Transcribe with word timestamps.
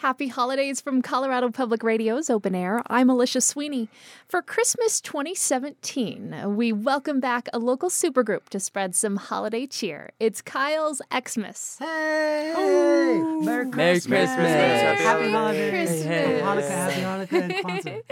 Happy 0.00 0.28
holidays 0.28 0.80
from 0.80 1.02
Colorado 1.02 1.50
Public 1.50 1.82
Radio's 1.82 2.30
Open 2.30 2.54
Air. 2.54 2.80
I'm 2.86 3.10
Alicia 3.10 3.42
Sweeney. 3.42 3.90
For 4.26 4.40
Christmas 4.40 4.98
2017, 4.98 6.56
we 6.56 6.72
welcome 6.72 7.20
back 7.20 7.50
a 7.52 7.58
local 7.58 7.90
supergroup 7.90 8.48
to 8.48 8.58
spread 8.58 8.94
some 8.94 9.16
holiday 9.16 9.66
cheer. 9.66 10.08
It's 10.18 10.40
Kyle's 10.40 11.02
Xmas. 11.12 11.76
Hey! 11.80 12.54
Oh. 12.56 13.42
Merry 13.42 13.66
Merry 13.66 14.00
Christmas! 14.00 14.30
Christmas. 14.30 14.50
Happy, 14.50 15.02
Happy 15.02 15.30
holidays! 15.32 15.70
Christmas. 15.70 16.04
Happy 16.06 16.60
Hanukkah! 16.62 16.70
Happy 16.70 17.00
Hanukkah! 17.02 17.42
and 17.42 17.52
Kwanzaa. 17.52 18.02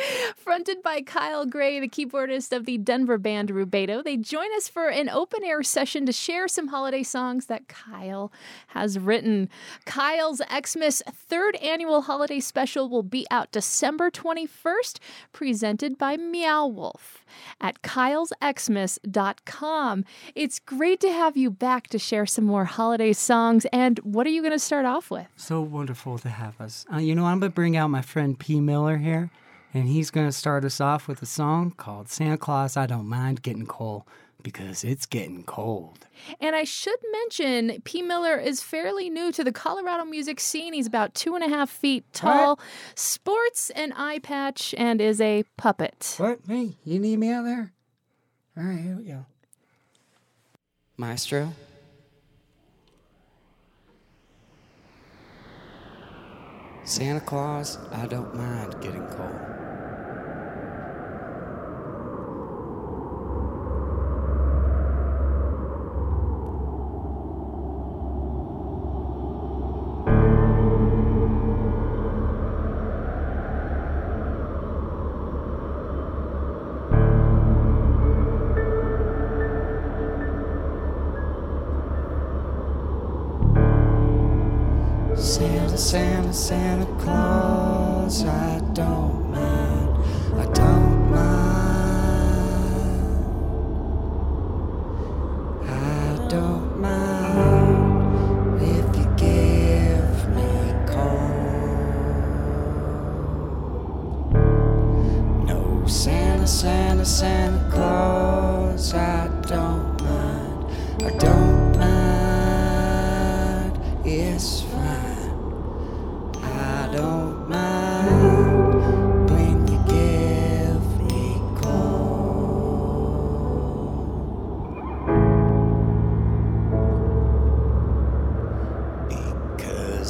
Fronted 0.49 0.83
by 0.83 1.03
Kyle 1.03 1.45
Gray, 1.45 1.79
the 1.79 1.91
keyboardist 1.91 2.57
of 2.57 2.65
the 2.65 2.79
Denver 2.79 3.19
band 3.19 3.51
Rubedo, 3.51 4.03
they 4.03 4.17
join 4.17 4.49
us 4.57 4.67
for 4.67 4.89
an 4.89 5.11
open 5.11 5.45
air 5.45 5.63
session 5.63 6.07
to 6.07 6.13
share 6.13 6.49
some 6.49 6.69
holiday 6.69 7.03
songs 7.03 7.49
that 7.49 7.69
Kyle 7.69 8.33
has 8.69 8.99
written. 8.99 9.51
Kyle's 9.85 10.41
Xmas 10.51 11.03
third 11.13 11.57
annual 11.57 12.01
holiday 12.01 12.41
special 12.41 12.89
will 12.89 13.03
be 13.03 13.27
out 13.31 13.53
December 13.53 14.11
21st, 14.11 15.01
presented 15.35 15.99
by 15.99 16.17
Meow 16.17 16.67
Wolf 16.67 17.23
at 17.61 17.83
kylesxmas.com. 17.83 20.05
It's 20.35 20.59
great 20.61 21.01
to 21.01 21.13
have 21.13 21.37
you 21.37 21.51
back 21.51 21.89
to 21.89 21.99
share 21.99 22.25
some 22.25 22.47
more 22.47 22.65
holiday 22.65 23.13
songs. 23.13 23.67
And 23.71 23.99
what 23.99 24.27
are 24.27 24.31
you 24.31 24.41
going 24.41 24.53
to 24.53 24.59
start 24.59 24.87
off 24.87 25.11
with? 25.11 25.27
So 25.37 25.61
wonderful 25.61 26.17
to 26.17 26.31
have 26.31 26.59
us. 26.59 26.87
Uh, 26.91 26.97
you 26.97 27.15
know, 27.15 27.27
I'm 27.27 27.39
going 27.39 27.53
to 27.53 27.55
bring 27.55 27.77
out 27.77 27.91
my 27.91 28.01
friend 28.01 28.39
P. 28.39 28.61
Miller 28.61 28.97
here, 28.97 29.31
and 29.75 29.89
he's 29.89 30.11
going 30.11 30.27
to 30.27 30.33
start 30.33 30.65
us 30.65 30.81
off 30.81 31.09
with 31.09 31.23
a 31.23 31.27
song 31.27 31.71
called 31.71 32.09
Santa 32.09 32.39
Claus 32.39 32.77
I 32.77 32.87
Don't 32.87 33.09
Mind 33.09 33.43
Getting 33.43 33.67
Cold 33.67 34.05
because 34.43 34.85
it's 34.85 35.07
getting 35.07 35.43
cold. 35.43 36.07
And 36.41 36.55
I 36.55 36.65
should 36.65 36.99
mention, 37.13 37.83
P. 37.83 38.03
Miller 38.03 38.37
is 38.37 38.63
fairly 38.63 39.11
new 39.11 39.33
to 39.33 39.43
the 39.43 39.53
Colorado 39.53 40.05
music 40.05 40.41
scene. 40.41 40.73
He's 40.73 40.87
about 40.87 41.15
two 41.15 41.35
and 41.35 41.45
a 41.45 41.49
half 41.49 41.71
feet 41.71 42.05
tall, 42.13 42.61
sports 42.95 43.71
an 43.71 43.93
eye 43.93 44.21
patch, 44.21 44.75
and 44.79 45.01
is 45.01 45.21
a 45.21 45.45
puppet. 45.57 46.15
What? 46.19 46.47
Me? 46.49 46.77
You 46.85 46.99
need 46.99 47.19
me 47.19 47.31
out 47.31 47.45
there? 47.45 47.73
All 48.57 48.65
right, 48.65 48.79
here 48.79 48.97
we 48.97 49.05
go. 49.05 49.27
Maestro? 50.97 51.53
Santa 56.85 57.21
Claus, 57.21 57.79
I 57.93 58.07
don't 58.07 58.35
mind 58.35 58.81
getting 58.81 59.07
cold. 59.09 59.48
Santa, 86.39 86.87
Claus, 87.03 88.25
I 88.25 88.61
don't 88.73 89.31
mind, 89.33 89.89
I 90.39 90.45
don't 90.55 91.11
mind. 91.11 91.59
I 95.69 96.29
don't 96.29 96.81
mind 96.81 98.63
if 98.63 98.97
you 98.97 99.07
give 99.17 100.29
me 100.37 100.51
cold. 100.87 101.19
No, 105.45 105.61
Santa, 105.87 106.47
Santa, 106.47 107.05
Santa 107.05 107.69
Claus, 107.71 107.98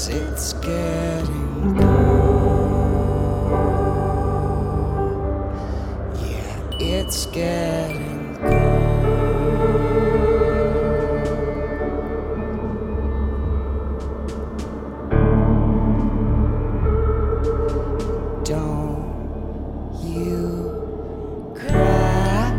it's 0.07 0.53
getting 0.53 1.77
cold. 1.77 2.69
Yeah, 6.23 6.61
it's 6.79 7.27
getting 7.27 8.37
cold. 8.37 8.85
Don't 18.45 19.99
you 20.05 21.53
cry 21.57 22.55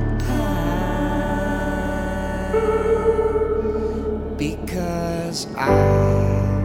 because 4.38 5.48
I 5.56 6.59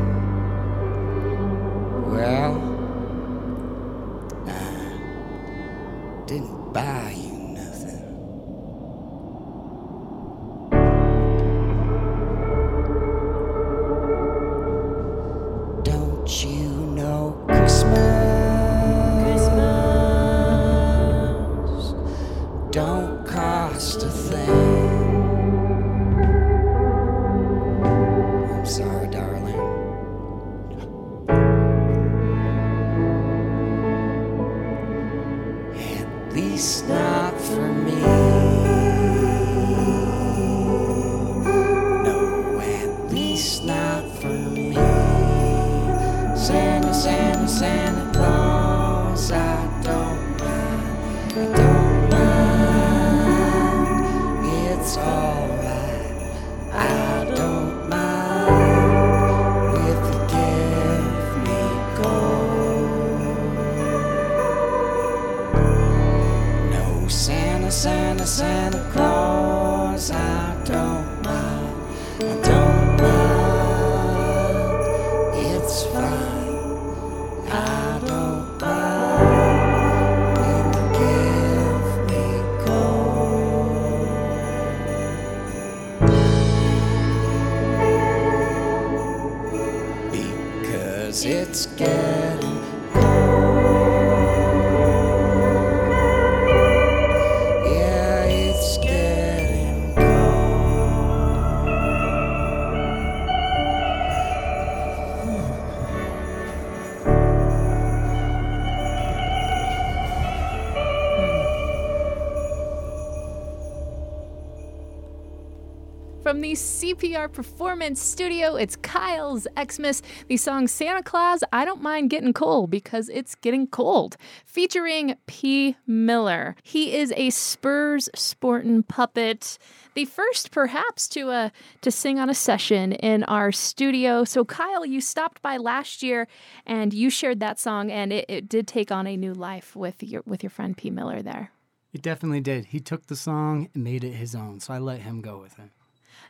from 116.24 116.41
the 116.41 116.53
CPR 116.53 117.30
Performance 117.30 118.00
Studio. 118.00 118.56
It's 118.56 118.76
Kyle's 118.76 119.47
Xmas, 119.62 120.00
the 120.26 120.38
song 120.38 120.66
Santa 120.66 121.03
Claus, 121.03 121.44
I 121.53 121.66
Don't 121.66 121.82
Mind 121.82 122.09
Getting 122.09 122.32
Cold 122.32 122.71
because 122.71 123.10
it's 123.10 123.34
getting 123.34 123.66
cold, 123.66 124.16
featuring 124.47 125.16
P. 125.26 125.76
Miller. 125.86 126.56
He 126.62 126.97
is 126.97 127.12
a 127.15 127.28
Spurs 127.28 128.09
sporting 128.15 128.82
puppet 128.84 129.59
the 129.92 130.06
first 130.06 130.50
perhaps 130.50 131.09
to 131.09 131.28
uh 131.28 131.50
to 131.82 131.91
sing 131.91 132.18
on 132.18 132.30
a 132.30 132.34
session 132.34 132.92
in 132.92 133.22
our 133.24 133.53
studio. 133.53 134.24
So 134.24 134.47
Kyle, 134.47 134.86
you 134.86 135.03
stopped 135.03 135.42
by 135.42 135.59
last 135.59 136.03
year 136.03 136.26
and 136.65 136.94
you 136.94 137.10
shared 137.10 137.38
that 137.41 137.60
song 137.60 137.92
and 137.92 138.15
it, 138.15 138.24
it 138.30 138.48
did 138.48 138.66
take 138.66 138.91
on 138.91 139.06
a 139.06 139.18
new 139.18 139.34
life 139.34 139.76
with 139.76 140.03
your 140.03 140.22
with 140.24 140.42
your 140.42 140.50
friend 140.50 140.74
P. 140.74 140.88
Miller 140.88 141.21
there. 141.21 141.53
It 141.92 142.00
definitely 142.00 142.41
did. 142.41 142.65
He 142.65 142.80
took 142.80 143.09
the 143.09 143.15
song 143.15 143.68
and 143.74 143.84
made 143.84 144.04
it 144.04 144.12
his 144.12 144.34
own, 144.34 144.60
so 144.60 144.72
I 144.72 144.78
let 144.78 145.00
him 145.00 145.21
go 145.21 145.38
with 145.38 145.59
it. 145.59 145.71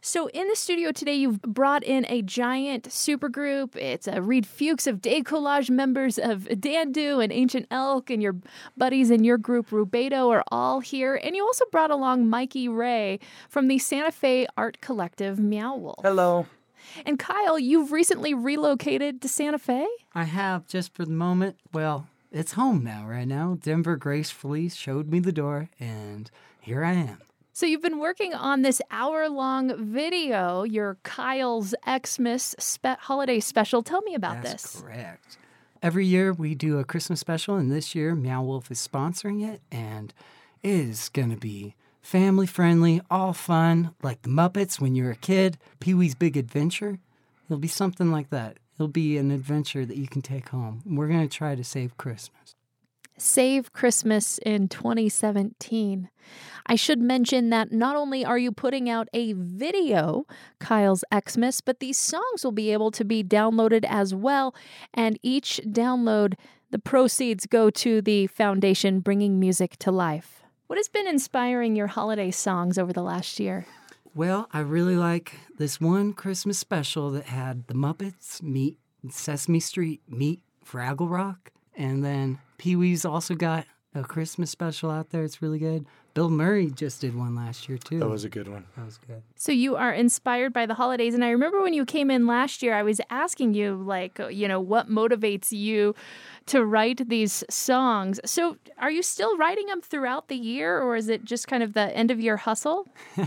So 0.01 0.29
in 0.29 0.49
the 0.49 0.57
studio 0.57 0.93
today, 0.93 1.15
you've 1.15 1.41
brought 1.43 1.83
in 1.83 2.05
a 2.09 2.23
giant 2.23 2.85
supergroup. 2.85 3.75
It's 3.77 4.07
a 4.07 4.21
Reed 4.21 4.47
Fuchs 4.47 4.87
of 4.87 5.01
Day 5.01 5.23
Collage 5.23 5.71
members 5.71 6.19
of 6.19 6.43
Dandu 6.43 7.23
and 7.23 7.33
Ancient 7.33 7.67
Elk, 7.71 8.11
and 8.11 8.23
your 8.23 8.37
buddies 8.77 9.11
in 9.11 9.25
your 9.25 9.39
group, 9.39 9.71
Rubedo, 9.71 10.31
are 10.31 10.45
all 10.49 10.81
here. 10.81 11.15
And 11.15 11.35
you 11.35 11.45
also 11.45 11.65
brought 11.73 11.91
along 11.91 12.29
Mikey 12.29 12.69
Ray 12.69 13.19
from 13.49 13.69
the 13.69 13.79
Santa 13.79 14.13
Fe 14.13 14.47
Art 14.57 14.81
Collective, 14.81 15.39
Meow 15.39 15.77
Wolf. 15.77 16.01
Hello. 16.03 16.47
And 17.07 17.19
Kyle, 17.19 17.59
you've 17.59 17.93
recently 17.93 18.35
relocated 18.35 19.23
to 19.23 19.29
Santa 19.29 19.59
Fe? 19.59 19.87
I 20.15 20.25
have 20.25 20.67
just 20.67 20.93
for 20.95 21.05
the 21.05 21.13
moment. 21.13 21.57
Well, 21.73 22.09
it's 22.31 22.53
home 22.53 22.85
now, 22.85 23.07
right 23.07 23.27
now. 23.27 23.57
Denver 23.61 23.97
gracefully 23.97 24.69
showed 24.69 25.09
me 25.09 25.21
the 25.21 25.33
door, 25.33 25.71
and 25.81 26.31
here 26.61 26.85
I 26.85 26.93
am. 26.93 27.19
So 27.57 27.67
you've 27.67 27.83
been 27.83 28.01
working 28.01 28.35
on 28.35 28.63
this 28.63 28.83
hour-long 28.91 29.93
video, 29.93 30.65
your 30.65 30.97
Kyle's 31.05 31.73
Xmas 31.87 32.57
spe- 32.59 32.99
holiday 32.99 33.39
special. 33.39 33.81
Tell 33.81 34.03
me 34.03 34.17
about 34.17 34.43
That's 34.43 34.73
this. 34.73 34.83
correct. 34.83 35.39
Every 35.81 36.05
year 36.05 36.33
we 36.33 36.57
do 36.57 36.81
a 36.81 36.85
Christmas 36.85 37.21
special, 37.21 37.55
and 37.55 37.71
this 37.71 37.95
year 37.95 38.17
Meow 38.17 38.43
Wolf 38.43 38.73
is 38.73 38.85
sponsoring 38.85 39.49
it, 39.49 39.61
and 39.71 40.13
it 40.65 40.71
is 40.71 41.09
going 41.11 41.31
to 41.31 41.37
be 41.37 41.77
family 42.03 42.49
friendly, 42.49 43.01
all 43.09 43.33
fun, 43.33 43.95
like 44.03 44.23
the 44.23 44.31
Muppets 44.31 44.81
when 44.81 44.97
you're 44.97 45.13
a 45.13 45.17
kid, 45.17 45.57
Pee 45.79 45.95
Wee's 45.95 46.17
Big 46.17 46.37
Adventure. 46.37 46.99
It'll 47.47 47.59
be 47.59 47.69
something 47.69 48.11
like 48.11 48.31
that. 48.31 48.57
It'll 48.75 48.89
be 48.89 49.17
an 49.17 49.31
adventure 49.31 49.87
that 49.87 49.97
you 49.97 50.09
can 50.09 50.23
take 50.23 50.49
home. 50.49 50.83
We're 50.85 51.07
going 51.07 51.29
to 51.29 51.33
try 51.33 51.55
to 51.55 51.63
save 51.63 51.97
Christmas. 51.99 52.57
Save 53.17 53.73
Christmas 53.73 54.39
in 54.39 54.69
2017. 54.69 56.09
I 56.67 56.77
should 56.77 57.01
mention 57.01 57.51
that 57.51 57.73
not 57.73 57.95
only 57.95 58.25
are 58.25 58.39
you 58.39 58.51
putting 58.51 58.89
out 58.89 59.09
a 59.13 59.35
video, 59.35 60.27
Kyle's 60.59 61.05
Xmas, 61.13 61.61
but 61.61 61.81
these 61.81 61.99
songs 61.99 62.43
will 62.43 62.53
be 62.53 62.73
able 62.73 62.91
to 62.93 63.05
be 63.05 63.23
downloaded 63.23 63.85
as 63.87 64.15
well. 64.15 64.55
And 64.93 65.19
each 65.23 65.61
download, 65.67 66.35
the 66.71 66.79
proceeds 66.79 67.47
go 67.47 67.71
to 67.71 68.01
the 68.01 68.27
foundation 68.29 69.01
bringing 69.01 69.39
music 69.39 69.77
to 69.79 69.93
life. 69.93 70.43
What 70.67 70.79
has 70.79 70.89
been 70.89 71.07
inspiring 71.07 71.77
your 71.77 71.89
holiday 71.89 72.31
songs 72.31 72.79
over 72.79 72.93
the 72.93 73.03
last 73.03 73.39
year? 73.39 73.67
Well, 74.15 74.49
I 74.53 74.61
really 74.61 74.97
like 74.97 75.35
this 75.59 75.81
one 75.81 76.15
Christmas 76.15 76.59
special 76.59 77.11
that 77.11 77.27
had 77.27 77.67
the 77.67 77.75
Muppets 77.75 78.43
meet 78.43 78.79
Sesame 79.11 79.61
Street 79.61 80.01
meet 80.09 80.41
Fraggle 80.65 81.11
Rock. 81.11 81.51
And 81.77 82.05
then 82.05 82.39
Pee 82.59 82.77
Wee's 82.77 83.05
also 83.05 83.35
got 83.35 83.67
a 83.95 84.03
Christmas 84.03 84.51
special 84.51 84.91
out 84.91 85.11
there. 85.11 85.23
It's 85.23 85.41
really 85.41 85.59
good. 85.59 85.87
Bill 86.15 86.31
Murray 86.31 86.71
just 86.71 87.01
did 87.01 87.17
one 87.17 87.35
last 87.35 87.69
year, 87.69 87.77
too. 87.79 87.99
That 87.99 88.09
was 88.09 88.25
a 88.25 88.29
good 88.29 88.47
one. 88.47 88.65
That 88.77 88.85
was 88.85 88.99
good. 88.99 89.23
So 89.35 89.51
you 89.51 89.75
are 89.75 89.93
inspired 89.93 90.53
by 90.53 90.67
the 90.67 90.75
holidays. 90.75 91.15
And 91.15 91.25
I 91.25 91.31
remember 91.31 91.61
when 91.61 91.75
you 91.75 91.85
came 91.85 92.09
in 92.11 92.27
last 92.27 92.63
year, 92.63 92.75
I 92.75 92.85
was 92.85 93.01
asking 93.11 93.55
you, 93.55 93.75
like, 93.75 94.21
uh, 94.21 94.29
you 94.29 94.47
know, 94.47 94.61
what 94.61 94.89
motivates 94.89 95.51
you 95.51 95.95
to 96.47 96.65
write 96.65 97.09
these 97.09 97.43
songs. 97.51 98.21
So 98.25 98.57
are 98.79 98.93
you 98.93 99.03
still 99.03 99.37
writing 99.37 99.67
them 99.67 99.81
throughout 99.81 100.29
the 100.29 100.37
year, 100.37 100.81
or 100.81 100.95
is 100.95 101.09
it 101.09 101.25
just 101.25 101.49
kind 101.49 101.63
of 101.65 101.73
the 101.73 101.97
end 101.97 102.13
of 102.13 102.21
year 102.21 102.37
hustle? 102.37 102.89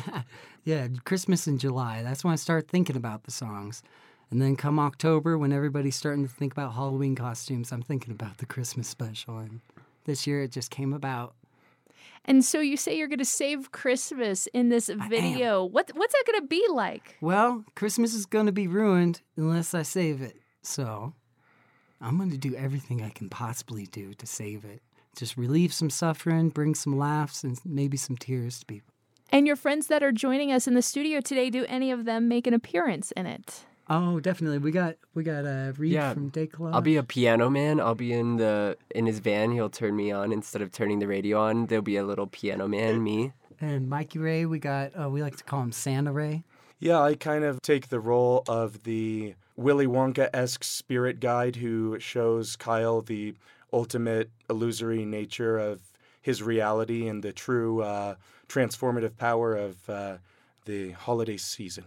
Yeah, 0.67 0.89
Christmas 1.05 1.47
in 1.47 1.59
July. 1.59 2.03
That's 2.03 2.25
when 2.25 2.33
I 2.33 2.35
start 2.35 2.67
thinking 2.67 2.97
about 2.97 3.23
the 3.23 3.31
songs. 3.31 3.81
And 4.29 4.41
then 4.41 4.55
come 4.55 4.79
October, 4.79 5.37
when 5.37 5.53
everybody's 5.53 5.95
starting 5.95 6.27
to 6.27 6.33
think 6.33 6.51
about 6.51 6.73
Halloween 6.73 7.15
costumes, 7.15 7.71
I'm 7.71 7.81
thinking 7.81 8.11
about 8.11 8.39
the 8.39 8.45
Christmas 8.45 8.87
special. 8.87 9.37
And 9.37 9.61
this 10.05 10.27
year 10.27 10.41
it 10.41 10.51
just 10.51 10.69
came 10.69 10.93
about. 10.93 11.33
And 12.25 12.43
so 12.43 12.59
you 12.59 12.75
say 12.75 12.97
you're 12.97 13.07
going 13.07 13.19
to 13.19 13.25
save 13.25 13.71
Christmas 13.71 14.47
in 14.47 14.67
this 14.67 14.89
video. 14.89 15.63
What 15.63 15.91
what's 15.95 16.13
that 16.13 16.23
going 16.27 16.41
to 16.41 16.47
be 16.47 16.65
like? 16.69 17.17
Well, 17.21 17.63
Christmas 17.75 18.13
is 18.13 18.25
going 18.25 18.47
to 18.47 18.51
be 18.51 18.67
ruined 18.67 19.21
unless 19.37 19.73
I 19.73 19.83
save 19.83 20.21
it. 20.21 20.41
So 20.61 21.13
I'm 22.01 22.17
going 22.17 22.31
to 22.31 22.37
do 22.37 22.53
everything 22.55 23.01
I 23.01 23.09
can 23.09 23.29
possibly 23.29 23.85
do 23.85 24.13
to 24.15 24.27
save 24.27 24.65
it. 24.65 24.81
Just 25.15 25.37
relieve 25.37 25.73
some 25.73 25.89
suffering, 25.89 26.49
bring 26.49 26.75
some 26.75 26.97
laughs, 26.97 27.43
and 27.43 27.57
maybe 27.65 27.95
some 27.95 28.17
tears 28.17 28.59
to 28.59 28.65
people. 28.65 28.93
And 29.29 29.47
your 29.47 29.55
friends 29.55 29.87
that 29.87 30.03
are 30.03 30.11
joining 30.11 30.51
us 30.51 30.67
in 30.67 30.73
the 30.73 30.81
studio 30.81 31.21
today, 31.21 31.49
do 31.49 31.65
any 31.67 31.91
of 31.91 32.05
them 32.05 32.27
make 32.27 32.45
an 32.45 32.53
appearance 32.53 33.11
in 33.13 33.25
it? 33.25 33.65
Oh, 33.89 34.19
definitely. 34.19 34.57
We 34.57 34.71
got 34.71 34.95
we 35.13 35.23
got 35.23 35.45
a 35.45 35.69
uh, 35.69 35.73
Reed 35.77 35.93
Yeah, 35.93 36.13
from 36.13 36.29
Day 36.29 36.47
Collage. 36.47 36.73
I'll 36.73 36.81
be 36.81 36.97
a 36.97 37.03
piano 37.03 37.49
man. 37.49 37.79
I'll 37.79 37.95
be 37.95 38.11
in 38.11 38.37
the 38.37 38.77
in 38.93 39.05
his 39.05 39.19
van. 39.19 39.51
He'll 39.51 39.69
turn 39.69 39.95
me 39.95 40.11
on 40.11 40.31
instead 40.31 40.61
of 40.61 40.71
turning 40.71 40.99
the 40.99 41.07
radio 41.07 41.39
on. 41.39 41.67
There'll 41.67 41.81
be 41.81 41.97
a 41.97 42.03
little 42.03 42.27
piano 42.27 42.67
man, 42.67 43.03
me. 43.03 43.33
and 43.61 43.89
Mikey 43.89 44.19
Ray. 44.19 44.45
We 44.45 44.59
got 44.59 44.91
uh, 44.99 45.09
we 45.09 45.21
like 45.21 45.37
to 45.37 45.43
call 45.43 45.61
him 45.61 45.71
Santa 45.71 46.11
Ray. 46.11 46.43
Yeah, 46.79 47.01
I 47.01 47.15
kind 47.15 47.43
of 47.43 47.61
take 47.61 47.87
the 47.87 47.99
role 47.99 48.43
of 48.47 48.83
the 48.83 49.35
Willy 49.55 49.87
Wonka 49.87 50.29
esque 50.33 50.63
spirit 50.63 51.19
guide 51.19 51.55
who 51.55 51.99
shows 51.99 52.55
Kyle 52.55 53.01
the 53.01 53.35
ultimate 53.73 54.29
illusory 54.49 55.03
nature 55.05 55.57
of 55.57 55.81
his 56.21 56.43
reality 56.43 57.07
and 57.07 57.23
the 57.23 57.33
true 57.33 57.81
uh, 57.81 58.15
transformative 58.47 59.17
power 59.17 59.55
of 59.55 59.89
uh, 59.89 60.17
the 60.65 60.91
holiday 60.91 61.37
season. 61.37 61.85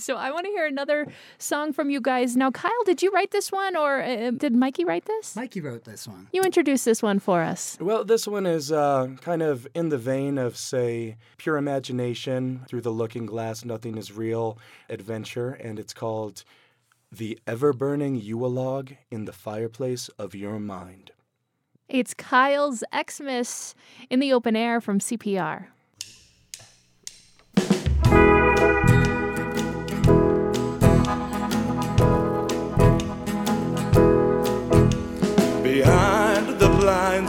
So 0.00 0.16
I 0.16 0.30
want 0.30 0.46
to 0.46 0.50
hear 0.50 0.66
another 0.66 1.06
song 1.38 1.72
from 1.72 1.90
you 1.90 2.00
guys. 2.00 2.36
Now, 2.36 2.50
Kyle, 2.50 2.84
did 2.84 3.02
you 3.02 3.10
write 3.10 3.30
this 3.30 3.52
one 3.52 3.76
or 3.76 4.02
uh, 4.02 4.30
did 4.30 4.54
Mikey 4.54 4.84
write 4.84 5.04
this? 5.04 5.36
Mikey 5.36 5.60
wrote 5.60 5.84
this 5.84 6.08
one. 6.08 6.28
You 6.32 6.42
introduced 6.42 6.84
this 6.84 7.02
one 7.02 7.18
for 7.18 7.42
us. 7.42 7.76
Well, 7.80 8.04
this 8.04 8.26
one 8.26 8.46
is 8.46 8.72
uh, 8.72 9.08
kind 9.20 9.42
of 9.42 9.66
in 9.74 9.90
the 9.90 9.98
vein 9.98 10.38
of, 10.38 10.56
say, 10.56 11.16
pure 11.36 11.56
imagination 11.56 12.62
through 12.66 12.80
the 12.80 12.90
looking 12.90 13.26
glass, 13.26 13.64
nothing 13.64 13.98
is 13.98 14.12
real 14.12 14.58
adventure, 14.88 15.50
and 15.50 15.78
it's 15.78 15.92
called 15.94 16.44
The 17.12 17.38
Ever 17.46 17.72
Burning 17.72 18.16
Yule 18.16 18.50
Log 18.50 18.92
in 19.10 19.26
the 19.26 19.32
Fireplace 19.32 20.08
of 20.18 20.34
Your 20.34 20.58
Mind. 20.58 21.12
It's 21.88 22.14
Kyle's 22.14 22.84
Xmas 22.94 23.74
in 24.08 24.20
the 24.20 24.32
open 24.32 24.54
air 24.54 24.80
from 24.80 25.00
CPR. 25.00 25.66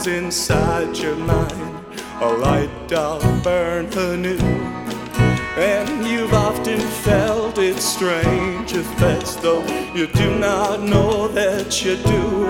Blinds 0.02 0.06
inside 0.06 0.96
your 0.96 1.16
mind, 1.16 1.84
a 2.20 2.28
light 2.28 2.70
doll 2.88 3.20
burn 3.42 3.86
anew. 3.98 4.38
And 5.56 6.06
you've 6.06 6.32
often 6.32 6.80
felt 6.80 7.58
its 7.58 7.84
strange 7.84 8.72
effects, 8.72 9.36
though 9.36 9.64
you 9.94 10.06
do 10.06 10.38
not 10.38 10.80
know 10.80 11.28
that 11.28 11.84
you 11.84 11.96
do. 11.96 12.46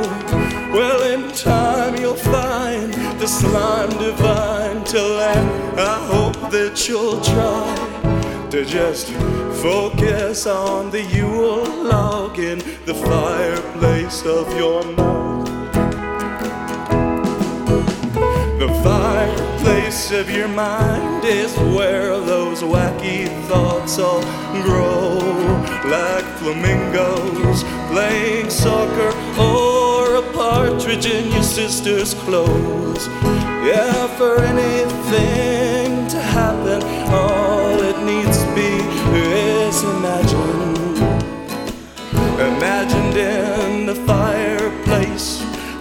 Well, 0.72 1.02
in 1.02 1.32
time 1.32 1.96
you'll 1.96 2.14
find 2.14 2.92
the 3.20 3.26
slime 3.26 3.90
divine 3.98 4.84
till 4.84 5.16
then. 5.18 5.78
I 5.78 5.98
hope 6.06 6.50
that 6.50 6.88
you'll 6.88 7.20
try 7.20 8.48
to 8.50 8.64
just 8.64 9.08
focus 9.60 10.46
on 10.46 10.90
the 10.90 11.02
Yule 11.02 11.64
log 11.84 12.38
in 12.38 12.58
the 12.86 12.94
fireplace 12.94 14.24
of 14.24 14.46
your 14.56 14.84
mind. 14.96 15.41
Fireplace 18.82 20.10
of 20.10 20.28
your 20.28 20.48
mind 20.48 21.24
is 21.24 21.56
where 21.76 22.18
those 22.18 22.62
wacky 22.62 23.28
thoughts 23.46 23.98
all 23.98 24.22
grow, 24.62 25.18
like 25.88 26.24
flamingos 26.38 27.62
playing 27.90 28.50
soccer 28.50 29.12
or 29.40 30.16
a 30.16 30.32
partridge 30.32 31.06
in 31.06 31.30
your 31.30 31.44
sister's 31.44 32.14
clothes. 32.14 33.06
Yeah, 33.64 34.08
for 34.18 34.40
anything 34.40 36.08
to 36.08 36.20
happen, 36.20 36.82
all 37.12 37.80
it 37.80 37.98
needs 38.02 38.42
to 38.42 38.54
be 38.56 38.72
is 39.14 39.82
imagined. 39.84 40.98
Imagined 42.40 43.16
in 43.16 43.51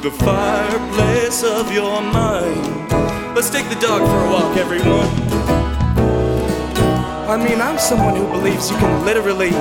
the 0.01 0.09
fireplace 0.09 1.43
of 1.43 1.71
your 1.71 2.01
mind. 2.01 2.89
Let's 3.35 3.51
take 3.51 3.69
the 3.69 3.75
dog 3.75 4.01
for 4.01 4.25
a 4.25 4.31
walk, 4.31 4.57
everyone. 4.57 5.07
I 7.29 7.37
mean, 7.37 7.61
I'm 7.61 7.77
someone 7.77 8.15
who 8.15 8.27
believes 8.29 8.71
you 8.71 8.77
can 8.77 9.05
literally 9.05 9.51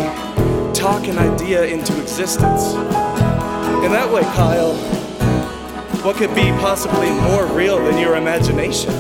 talk 0.73 1.07
an 1.09 1.19
idea 1.19 1.65
into 1.67 1.93
existence. 2.01 2.73
In 3.85 3.93
that 3.93 4.11
way, 4.11 4.23
Kyle, 4.23 4.75
what 6.03 6.17
could 6.17 6.35
be 6.35 6.53
possibly 6.53 7.11
more 7.11 7.45
real 7.45 7.77
than 7.85 7.99
your 7.99 8.17
imagination? 8.17 8.95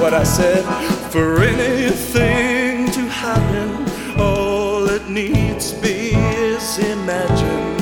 What 0.00 0.14
I 0.14 0.22
said, 0.22 0.64
for 1.10 1.42
anything 1.42 2.90
to 2.92 3.00
happen, 3.10 4.18
all 4.18 4.88
it 4.88 5.06
needs 5.10 5.74
be 5.74 6.12
is 6.14 6.78
imagined. 6.78 7.73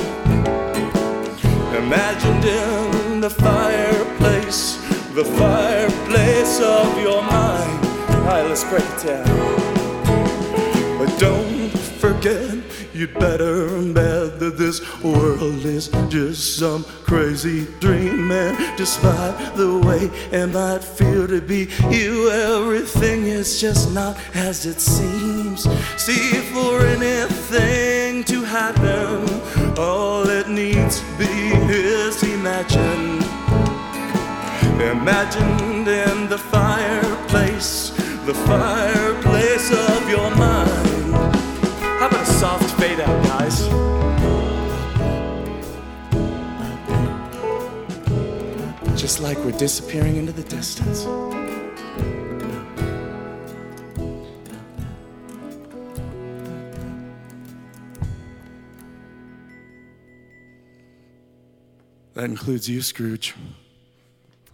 Imagined 1.86 2.44
in 2.44 3.20
the 3.20 3.28
fireplace, 3.28 4.76
the 5.14 5.24
fireplace 5.24 6.60
of 6.60 6.98
your 7.00 7.22
mind. 7.22 7.86
Alright, 8.10 8.46
let's 8.46 8.64
break 8.64 8.84
it 8.84 9.02
down. 9.04 9.26
But 10.98 11.18
don't 11.18 11.70
forget, 12.02 12.56
you'd 12.94 13.12
better 13.18 13.82
bet 13.92 14.38
that 14.38 14.54
this 14.56 14.80
world 15.02 15.64
is 15.64 15.88
just 16.08 16.56
some 16.56 16.84
crazy 17.04 17.66
dream. 17.80 18.30
And 18.30 18.56
despite 18.78 19.56
the 19.56 19.78
way 19.86 20.02
it 20.30 20.46
might 20.46 20.84
feel 20.84 21.26
to 21.28 21.40
be 21.40 21.68
you, 21.90 22.30
everything 22.30 23.24
is 23.24 23.60
just 23.60 23.92
not 23.92 24.16
as 24.34 24.66
it 24.66 24.80
seems. 24.80 25.68
See, 25.96 26.32
for 26.52 26.80
anything 26.86 28.24
to 28.24 28.44
happen, 28.44 29.28
all 29.78 30.11
imagined. 32.62 33.24
Imagined 34.80 35.88
in 35.88 36.28
the 36.28 36.38
fireplace, 36.38 37.90
the 38.26 38.34
fireplace 38.34 39.70
of 39.72 40.08
your 40.08 40.30
mind. 40.36 41.14
How 41.98 42.08
about 42.08 42.22
a 42.22 42.26
soft 42.26 42.70
fade 42.78 43.00
out, 43.00 43.24
guys? 43.24 43.68
Just 49.00 49.20
like 49.20 49.38
we're 49.38 49.58
disappearing 49.58 50.16
into 50.16 50.32
the 50.32 50.44
distance. 50.44 51.06
That 62.22 62.30
includes 62.30 62.68
you, 62.68 62.82
Scrooge. 62.82 63.34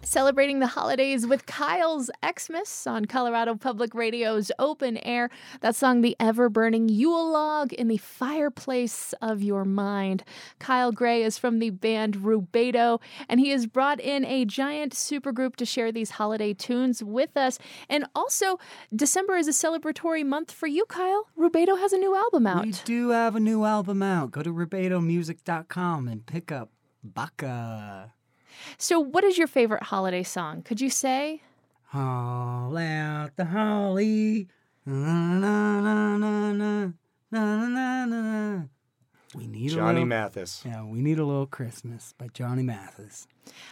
Celebrating 0.01 0.57
the 0.57 0.65
holidays 0.65 1.27
with 1.27 1.45
Kyle's 1.45 2.09
Xmas 2.25 2.87
on 2.87 3.05
Colorado 3.05 3.53
Public 3.53 3.93
Radio's 3.93 4.51
Open 4.57 4.97
Air. 5.05 5.29
That 5.61 5.75
song, 5.75 6.01
The 6.01 6.15
Ever 6.19 6.49
Burning 6.49 6.89
Yule 6.89 7.31
Log 7.31 7.71
in 7.73 7.87
the 7.87 7.97
Fireplace 7.97 9.13
of 9.21 9.43
Your 9.43 9.65
Mind. 9.65 10.23
Kyle 10.57 10.91
Gray 10.91 11.21
is 11.21 11.37
from 11.37 11.59
the 11.59 11.69
band 11.69 12.15
Rubedo, 12.15 12.99
and 13.27 13.39
he 13.39 13.49
has 13.51 13.67
brought 13.67 13.99
in 13.99 14.25
a 14.25 14.45
giant 14.45 14.95
supergroup 14.95 15.55
to 15.57 15.65
share 15.65 15.91
these 15.91 16.09
holiday 16.09 16.55
tunes 16.55 17.03
with 17.03 17.37
us. 17.37 17.59
And 17.87 18.07
also, 18.15 18.57
December 18.95 19.35
is 19.35 19.47
a 19.47 19.51
celebratory 19.51 20.25
month 20.25 20.51
for 20.51 20.65
you, 20.65 20.85
Kyle. 20.85 21.27
Rubedo 21.37 21.77
has 21.77 21.93
a 21.93 21.99
new 21.99 22.15
album 22.15 22.47
out. 22.47 22.65
We 22.65 22.73
do 22.83 23.09
have 23.09 23.35
a 23.35 23.39
new 23.39 23.63
album 23.63 24.01
out. 24.01 24.31
Go 24.31 24.41
to 24.41 24.51
rubedomusic.com 24.51 26.07
and 26.07 26.25
pick 26.25 26.51
up 26.51 26.71
Baka. 27.03 28.13
So, 28.77 28.99
what 28.99 29.23
is 29.23 29.37
your 29.37 29.47
favorite 29.47 29.83
holiday 29.83 30.23
song? 30.23 30.61
Could 30.61 30.81
you 30.81 30.89
say? 30.89 31.41
Haul 31.87 32.77
out 32.77 33.35
the 33.35 33.45
holly. 33.45 34.47
Na, 34.85 35.39
na, 35.39 35.81
na, 35.81 36.17
na, 36.17 36.51
na, 36.51 36.91
na, 37.31 37.67
na, 37.67 37.67
na, 37.67 38.05
na. 38.05 38.61
We 39.35 39.45
need 39.47 39.71
a 39.71 39.75
Johnny 39.75 39.93
little, 39.93 40.07
Mathis. 40.07 40.63
Yeah, 40.65 40.83
we 40.83 41.01
need 41.01 41.19
a 41.19 41.25
little 41.25 41.45
Christmas 41.45 42.13
by 42.17 42.27
Johnny 42.33 42.63
Mathis. 42.63 43.27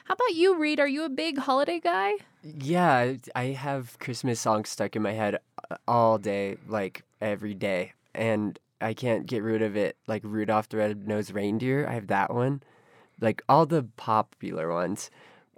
How 0.05 0.13
about 0.13 0.35
you, 0.35 0.57
Reed? 0.59 0.79
Are 0.79 0.87
you 0.87 1.03
a 1.03 1.09
big 1.09 1.39
holiday 1.39 1.79
guy? 1.79 2.13
Yeah, 2.43 3.13
I 3.35 3.45
have 3.45 3.97
Christmas 3.99 4.39
songs 4.39 4.69
stuck 4.69 4.95
in 4.95 5.01
my 5.01 5.13
head 5.13 5.39
all 5.87 6.19
day, 6.19 6.57
like 6.67 7.03
every 7.21 7.55
day, 7.55 7.93
and 8.13 8.59
I 8.79 8.93
can't 8.93 9.25
get 9.25 9.41
rid 9.41 9.63
of 9.63 9.75
it. 9.75 9.97
Like 10.05 10.21
Rudolph 10.23 10.69
the 10.69 10.77
Red-Nosed 10.77 11.33
Reindeer, 11.33 11.87
I 11.87 11.93
have 11.93 12.07
that 12.07 12.33
one, 12.33 12.61
like 13.21 13.41
all 13.49 13.65
the 13.65 13.83
popular 13.97 14.71
ones. 14.71 15.09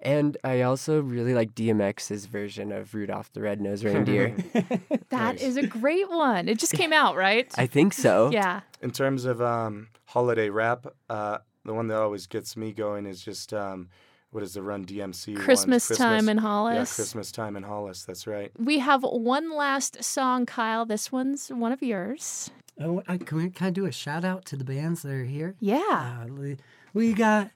And 0.01 0.37
I 0.43 0.61
also 0.61 1.01
really 1.01 1.33
like 1.33 1.55
DMX's 1.55 2.25
version 2.25 2.71
of 2.71 2.93
Rudolph 2.93 3.33
the 3.33 3.41
Red-Nosed 3.41 3.83
Reindeer. 3.83 4.35
That 5.09 5.41
is 5.41 5.57
a 5.57 5.65
great 5.65 6.07
one. 6.07 6.47
It 6.47 6.59
just 6.59 6.73
came 6.73 6.93
out, 6.93 7.15
right? 7.15 7.51
I 7.57 7.65
think 7.65 7.93
so. 7.93 8.29
yeah. 8.31 8.61
In 8.79 8.91
terms 8.91 9.25
of 9.25 9.41
um, 9.41 9.87
holiday 10.05 10.49
rap, 10.49 10.85
uh, 11.09 11.39
the 11.65 11.73
one 11.73 11.87
that 11.87 11.97
always 11.97 12.27
gets 12.27 12.55
me 12.55 12.71
going 12.71 13.07
is 13.07 13.19
just 13.21 13.51
um, 13.53 13.89
what 14.31 14.43
is 14.43 14.53
the 14.53 14.61
Run 14.61 14.85
DMC? 14.85 15.33
one? 15.33 15.43
Christmas 15.43 15.87
Time 15.87 16.29
in 16.29 16.37
Hollis. 16.37 16.71
Yeah, 16.71 16.75
Hollis. 16.75 16.95
Christmas 16.95 17.31
time 17.31 17.57
in 17.57 17.63
Hollis. 17.63 18.05
That's 18.05 18.27
right. 18.27 18.51
We 18.57 18.79
have 18.79 19.01
one 19.03 19.51
last 19.51 20.03
song, 20.03 20.45
Kyle. 20.45 20.85
This 20.85 21.11
one's 21.11 21.49
one 21.49 21.71
of 21.71 21.81
yours. 21.81 22.51
Oh, 22.79 23.01
I, 23.07 23.17
can, 23.17 23.37
we, 23.37 23.49
can 23.49 23.67
I 23.67 23.71
do 23.71 23.85
a 23.85 23.91
shout 23.91 24.23
out 24.23 24.45
to 24.45 24.55
the 24.55 24.63
bands 24.63 25.01
that 25.01 25.11
are 25.11 25.25
here? 25.25 25.55
Yeah. 25.59 26.21
Uh, 26.21 26.55
we- 26.93 27.07
we 27.09 27.13
got 27.13 27.51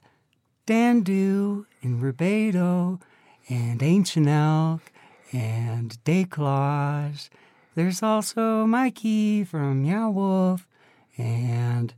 Dandu 0.66 1.66
and 1.82 2.00
Rubedo 2.02 3.00
and 3.48 3.82
Ancient 3.82 4.28
Elk 4.28 4.80
and 5.32 6.02
Day 6.04 6.24
Collage. 6.24 7.28
There's 7.74 8.02
also 8.02 8.66
Mikey 8.66 9.44
from 9.44 9.82
Meow 9.82 10.10
Wolf 10.10 10.66
and 11.18 11.92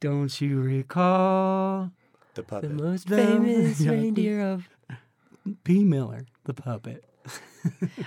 Don't 0.00 0.40
You 0.40 0.60
Recall 0.60 1.90
The 2.34 2.42
puppet. 2.44 2.70
The 2.76 2.82
most 2.82 3.08
The- 3.08 3.16
famous 3.16 3.80
yeah. 3.82 3.90
reindeer 3.90 4.40
of 4.40 4.68
P. 5.64 5.84
Miller, 5.84 6.26
the 6.44 6.54
puppet. 6.54 7.04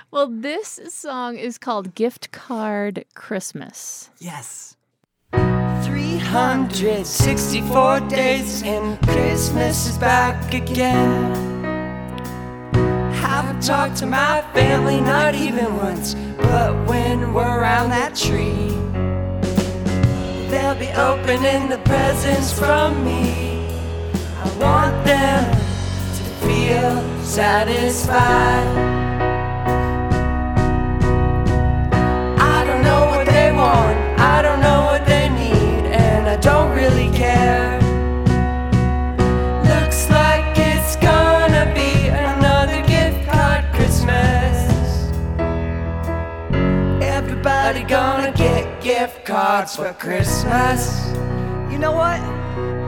Well, 0.10 0.28
this 0.28 0.80
song 0.90 1.38
is 1.38 1.58
called 1.58 1.94
Gift 1.94 2.32
Card 2.32 3.06
Christmas. 3.14 4.10
Yes. 4.20 4.76
364 6.32 8.00
days 8.08 8.64
and 8.64 8.98
Christmas 9.02 9.90
is 9.90 9.98
back 9.98 10.54
again. 10.54 11.36
Haven't 13.12 13.62
talked 13.62 13.98
to 13.98 14.06
my 14.06 14.42
family, 14.54 15.02
not 15.02 15.36
even 15.36 15.76
once. 15.76 16.14
But 16.38 16.88
when 16.88 17.34
we're 17.34 17.60
around 17.60 17.90
that 17.90 18.16
tree, 18.16 18.70
they'll 20.50 20.74
be 20.76 20.88
opening 20.94 21.68
the 21.68 21.82
presents 21.84 22.58
from 22.58 23.04
me. 23.04 23.68
I 24.38 24.48
want 24.58 25.06
them 25.06 25.52
to 25.52 26.24
feel 26.48 27.24
satisfied. 27.26 29.01
Cards 49.32 49.76
for 49.76 49.94
Christmas. 49.94 51.08
You 51.72 51.78
know 51.80 51.94
what? 51.94 52.20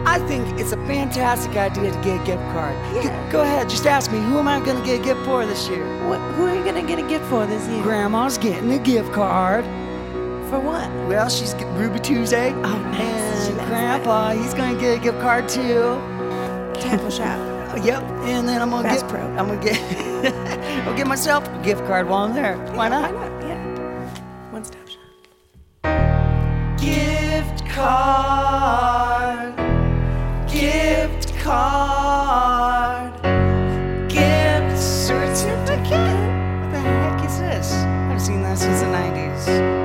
I 0.06 0.20
think 0.28 0.60
it's 0.60 0.74
a 0.74 0.78
fantastic 0.86 1.56
idea 1.56 1.92
to 1.92 1.98
get 2.02 2.22
a 2.22 2.26
gift 2.26 2.44
card. 2.52 2.76
G- 3.02 3.10
Go 3.32 3.42
ahead, 3.42 3.70
just 3.70 3.86
ask 3.86 4.12
me, 4.12 4.18
who 4.20 4.38
am 4.40 4.48
I 4.50 4.60
going 4.60 4.78
to 4.78 4.84
get 4.86 5.00
a 5.00 5.04
gift 5.04 5.22
for 5.24 5.46
this 5.46 5.70
year? 5.70 5.86
What, 6.08 6.20
who 6.36 6.44
are 6.46 6.54
you 6.56 6.64
gonna 6.66 6.86
get 6.86 7.00
a 7.00 7.08
gift 7.08 7.26
for 7.26 7.46
this 7.46 7.66
year? 7.70 7.82
Grandma's 7.82 8.38
getting 8.38 8.70
a 8.74 8.80
gift 8.80 9.14
card. 9.14 9.64
For 10.50 10.60
what? 10.60 10.88
Well, 11.08 11.30
she's 11.30 11.54
getting 11.54 11.74
Ruby 11.76 12.00
Tuesday. 12.00 12.52
Oh, 12.52 12.78
nice. 12.92 13.48
And 13.48 13.58
Grandpa, 13.68 14.32
he's 14.34 14.54
going 14.54 14.76
to 14.76 14.80
get 14.80 15.00
a 15.00 15.02
gift 15.02 15.20
card 15.22 15.48
too. 15.50 15.98
Tackle 16.82 17.10
shop. 17.10 17.40
Yep. 17.84 18.04
And 18.30 18.48
then 18.48 18.62
I'm 18.62 18.70
going 18.70 18.84
to 18.84 18.90
Bass 18.90 19.02
get 19.02 19.10
Pro. 19.10 19.22
I'm 19.36 19.48
going 19.48 19.60
to 19.60 19.66
get 19.66 20.86
I'll 20.88 20.96
get 20.96 21.08
myself 21.08 21.48
a 21.48 21.62
gift 21.64 21.84
card 21.88 22.08
while 22.08 22.24
I'm 22.26 22.36
there. 22.36 22.56
Why 22.76 22.88
not? 22.88 23.12
Why 23.12 23.28
not? 23.30 23.43
Card. 27.74 29.56
Gift 30.48 31.36
card. 31.40 33.14
Gift 34.08 34.78
certificate. 34.78 36.20
What 36.62 36.72
the 36.72 36.80
heck 36.80 37.26
is 37.26 37.40
this? 37.40 37.74
I 37.74 37.76
haven't 37.78 38.20
seen 38.20 38.44
that 38.44 38.58
since 38.60 38.82
the 38.82 38.88
90s. 38.88 39.83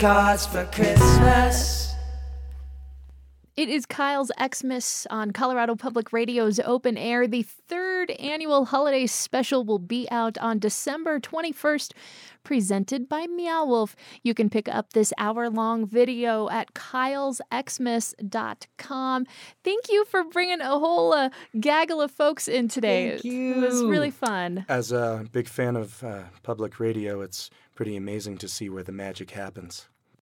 Cards 0.00 0.46
for 0.46 0.64
Christmas. 0.72 1.79
It 3.60 3.68
is 3.68 3.84
Kyle's 3.84 4.32
Xmas 4.42 5.06
on 5.10 5.32
Colorado 5.32 5.76
Public 5.76 6.14
Radio's 6.14 6.58
Open 6.60 6.96
Air. 6.96 7.28
The 7.28 7.42
third 7.42 8.10
annual 8.12 8.64
holiday 8.64 9.06
special 9.06 9.66
will 9.66 9.78
be 9.78 10.08
out 10.10 10.38
on 10.38 10.58
December 10.58 11.20
21st, 11.20 11.92
presented 12.42 13.06
by 13.06 13.26
Meow 13.26 13.66
Wolf. 13.66 13.94
You 14.22 14.32
can 14.32 14.48
pick 14.48 14.66
up 14.66 14.94
this 14.94 15.12
hour 15.18 15.50
long 15.50 15.86
video 15.86 16.48
at 16.48 16.72
kylesxmas.com. 16.72 19.26
Thank 19.62 19.90
you 19.90 20.06
for 20.06 20.24
bringing 20.24 20.62
a 20.62 20.78
whole 20.78 21.12
uh, 21.12 21.28
gaggle 21.60 22.00
of 22.00 22.10
folks 22.10 22.48
in 22.48 22.66
today. 22.66 23.10
Thank 23.10 23.24
you. 23.24 23.56
It 23.56 23.60
was 23.60 23.84
really 23.84 24.10
fun. 24.10 24.64
As 24.70 24.90
a 24.90 25.26
big 25.32 25.46
fan 25.46 25.76
of 25.76 26.02
uh, 26.02 26.22
public 26.42 26.80
radio, 26.80 27.20
it's 27.20 27.50
pretty 27.74 27.94
amazing 27.94 28.38
to 28.38 28.48
see 28.48 28.70
where 28.70 28.84
the 28.84 28.92
magic 28.92 29.32
happens. 29.32 29.90